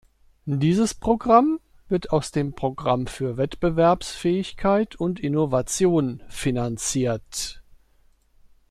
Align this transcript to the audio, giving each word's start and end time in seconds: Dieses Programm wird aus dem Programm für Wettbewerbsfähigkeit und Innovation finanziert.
Dieses 0.47 0.95
Programm 0.95 1.59
wird 1.87 2.09
aus 2.11 2.31
dem 2.31 2.53
Programm 2.55 3.05
für 3.05 3.37
Wettbewerbsfähigkeit 3.37 4.95
und 4.95 5.19
Innovation 5.19 6.23
finanziert. 6.27 7.61